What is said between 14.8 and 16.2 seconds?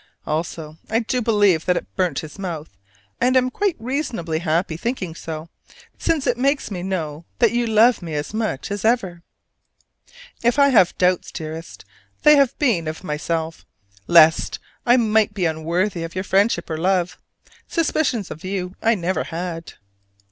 I might be unworthy of